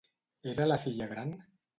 Era 0.53 0.65
la 0.69 0.77
filla 0.85 1.09
gran? 1.11 1.35